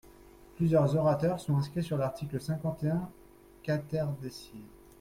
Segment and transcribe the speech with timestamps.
[0.55, 3.07] Plusieurs orateurs sont inscrits sur l’article cinquante et un
[3.61, 4.65] quaterdecies.